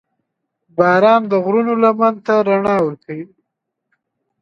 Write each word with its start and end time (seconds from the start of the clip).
•باران 0.77 1.21
د 1.31 1.33
غرونو 1.43 1.73
لمن 1.83 2.13
ته 2.25 2.33
رڼا 2.47 2.75
ورکوي. 2.85 3.25